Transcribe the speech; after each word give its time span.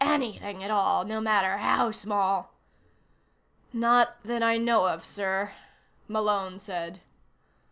Anything 0.03 0.63
at 0.63 0.71
all, 0.71 1.05
no 1.05 1.21
matter 1.21 1.57
how 1.57 1.91
small?" 1.91 2.55
"Not 3.71 4.15
that 4.25 4.41
I 4.41 4.57
know 4.57 4.87
of, 4.87 5.05
sir," 5.05 5.51
Malone 6.07 6.57
said. 6.59 7.01